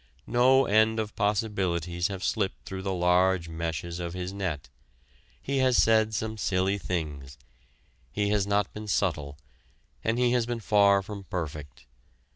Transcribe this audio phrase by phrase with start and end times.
[0.25, 4.67] No end of possibilities have slipped through the large meshes of his net.
[5.39, 7.37] He has said some silly things.
[8.11, 9.37] He has not been subtle,
[10.03, 11.85] and he has been far from perfect.